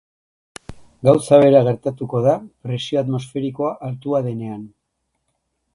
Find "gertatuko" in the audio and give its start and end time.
1.67-2.23